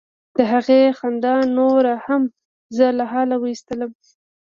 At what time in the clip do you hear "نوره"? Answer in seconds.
1.57-1.93